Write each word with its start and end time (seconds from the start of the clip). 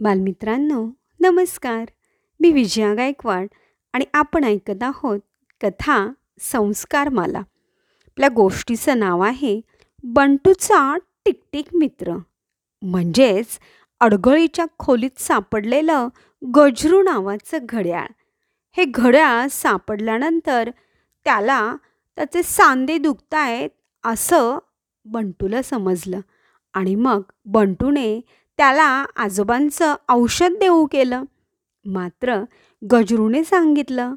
बालमित्रांनो 0.00 0.90
नमस्कार. 1.20 1.84
मी 2.40 2.52
विजया 2.52 2.94
गायकवाड 2.94 3.46
आणि 3.92 4.04
आपण 4.14 4.44
ऐकत 4.44 4.82
आहोत 4.82 5.20
कथा 5.62 6.12
संस्कारमाला. 6.40 7.38
आपल्या 8.06 8.28
गोष्टीचं 8.28 8.98
नाव 8.98 9.20
आहे 9.20 9.60
बंटूचा 10.02 10.98
टिकटिक 11.24 11.64
मित्र. 11.74 12.16
म्हणजेच 12.82 13.58
अडगळीच्या 14.00 14.66
खोलीत 14.78 15.20
सापडलेलं 15.20 16.08
गजरू 16.54 17.02
नावाचं 17.02 17.58
घड्याळ. 17.62 18.06
हे 18.76 18.84
घड्याळ 18.84 19.46
सापडल्यानंतर 19.46 20.70
त्याला 21.24 21.76
त्याचे 22.16 22.42
सांधे 22.42 22.98
दुखतायत 22.98 23.70
असं 24.04 24.58
बंटूला 25.04 25.62
समजलं 25.62 26.20
आणि 26.74 26.94
मग 26.94 27.22
बंटूने 27.44 28.20
त्याला 28.58 29.04
आजोबांचं 29.16 29.94
औषध 30.08 30.52
देऊ 30.60 30.86
केलं. 30.86 31.22
मात्र 31.84 32.44
गजरूने 32.90 33.44
सांगितलं 33.44 34.14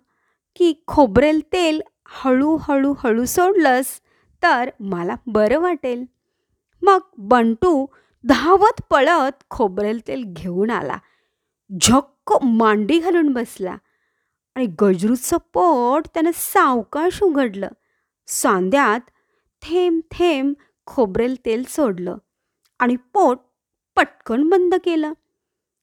की 0.55 0.73
खोबरेल 0.87 1.41
तेल 1.53 1.81
हळूहळू 2.05 2.93
हळू 2.97 3.25
सोडलंस 3.25 3.99
तर 4.43 4.69
मला 4.79 5.15
बरं 5.25 5.59
वाटेल. 5.59 6.05
मग 6.81 6.99
बंटू 7.17 7.85
धावत 8.23 8.81
पळत 8.89 9.43
खोबरेल 9.49 9.99
तेल 10.07 10.23
घेऊन 10.27 10.69
आला. 10.69 10.97
झक्क 11.81 12.33
मांडी 12.43 12.99
घालून 12.99 13.33
बसला 13.33 13.77
आणि 14.55 14.65
गजरूचं 14.81 15.37
पोट 15.37 16.07
त्यानं 16.07 16.31
सावकाश 16.33 17.23
उघडलं. 17.23 17.67
सांद्यात 18.27 18.99
थेंब 19.61 20.01
थेंब 20.11 20.53
खोबरेल 20.85 21.35
तेल 21.45 21.63
सोडलं 21.67 22.17
आणि 22.79 22.95
पोट 22.95 23.37
पटकन 23.95 24.49
बंद 24.49 24.75
केलं. 24.75 25.13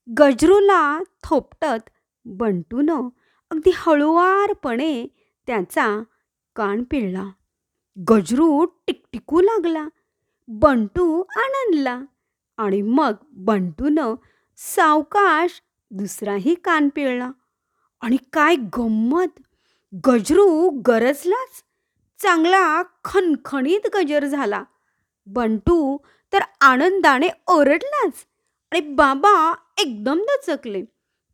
गजरूला 0.07 0.99
थोपटत 1.23 1.89
बंटूनं 2.25 3.09
अगदी 3.51 3.71
हळुवारपणे 3.75 5.07
त्याचा 5.47 5.87
कान 6.55 6.83
पिळला. 6.83 7.23
गजरू 8.09 8.65
टिकटिकू 8.65 9.41
लागला. 9.41 9.87
बंटू 10.47 11.23
आनंदला 11.35 12.01
आणि 12.57 12.81
मग 12.81 13.13
बंटूनं 13.31 14.15
सावकाश 14.57 15.61
दुसराही 15.91 16.55
कान 16.55 16.89
पिळला. 16.89 17.31
आणि 18.01 18.17
काय 18.33 18.55
गंमत! 18.55 19.39
गजरू 20.07 20.69
गरजलाच. 20.87 21.63
चांगला 22.19 22.81
खणखणीत 23.03 23.87
गजर 23.95 24.25
झाला. 24.25 24.63
बंटू 25.25 25.97
तर 26.33 26.39
आनंदाने 26.61 27.29
ओरडलाच. 27.47 28.13
आणि 28.71 28.79
बाबा 28.79 29.53
एकदम 29.77 30.19
दचकले. 30.19 30.83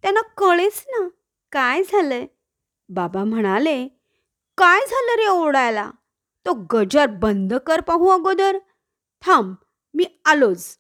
त्यांना 0.02 0.22
कळेच 0.22 0.86
ना 0.88 1.08
काय 1.52 1.84
झालंय. 1.84 2.28
बाबा 2.90 3.24
म्हणाले 3.24 3.88
काय 4.58 4.80
झालं 4.80 5.22
रे 5.22 5.28
ओरडायला? 5.28 5.92
तो 6.46 6.54
गजर 6.54 7.06
बंद 7.06 7.54
कर 7.54 7.82
पाहू 7.82 8.08
अगोदर. 8.08 8.58
थांब 9.22 9.56
मी 9.94 10.06
आलोच. 10.26 10.78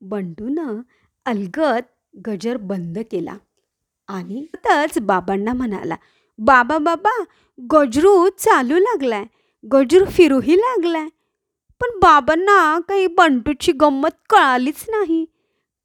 बंटूनं 0.00 0.80
अलगत 1.24 1.82
गजर 2.26 2.56
बंद 2.56 2.98
केला. 2.98 3.36
आणि 4.08 4.46
तच 4.54 4.98
बाबांना 4.98 5.52
म्हणाला 5.52 5.96
बाबा 6.38 6.78
बाबा 6.78 7.24
गजरू 7.72 8.28
चालू 8.28 8.78
लागलाय. 8.78 9.24
गजरू 9.72 10.04
फिरूही 10.04 10.56
लागलाय. 10.56 11.08
पण 11.80 11.98
बाबांना 12.02 12.78
काही 12.88 13.06
बंटूची 13.16 13.72
गंमत 13.72 14.16
कळालीच 14.30 14.84
नाही. 14.88 15.24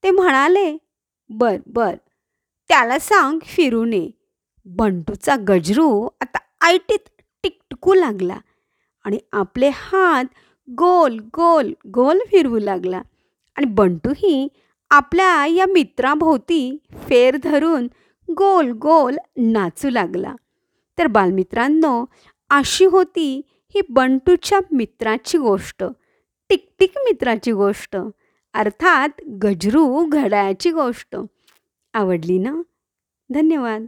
ते 0.04 0.12
म्हणाले 0.12 0.72
बर 1.30 1.58
बर 1.74 1.96
त्याला 2.70 2.98
सांग 3.00 3.40
फिरू 3.46 3.84
नये 3.86 4.10
बंटूचा 4.66 5.36
गजरू 5.48 6.08
आता 6.22 6.38
आयटीत 6.62 7.10
टिकटकू 7.44 7.94
लागला 7.94 8.38
आणि 9.06 9.18
आपले 9.34 9.70
हात 9.74 10.26
गोल 10.68 11.18
गोल 11.36 11.72
गोल 11.94 12.20
फिरवू 12.32 12.60
लागला 12.60 13.02
आणि 13.58 13.66
बंटूही 13.78 14.48
आपल्या 14.92 15.46
या 15.46 15.66
मित्राभोवती 15.66 16.78
फेर 17.08 17.38
धरून 17.44 17.88
गोल 18.30 18.72
गोल 18.72 19.18
नाचू 19.38 19.90
लागला. 19.90 20.34
तर 20.98 21.08
बालमित्रांनो 21.08 22.04
अशी 22.50 22.86
होती 22.86 23.42
ही 23.76 23.82
बंटूच्या 23.90 24.60
मित्राची 24.72 25.38
गोष्ट 25.38 25.84
टिकटिक 26.50 26.92
मित्राची 26.98 27.52
गोष्ट 27.52 27.98
अर्थात 28.54 29.10
गजरू 29.44 30.06
घड्याळाची 30.06 30.72
गोष्ट. 30.72 31.18
आवडली 31.94 32.38
ना? 32.38 32.62
धन्यवाद. 33.30 33.86